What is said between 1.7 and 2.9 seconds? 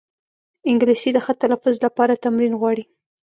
لپاره تمرین غواړي